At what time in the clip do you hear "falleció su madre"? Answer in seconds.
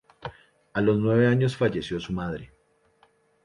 1.55-2.51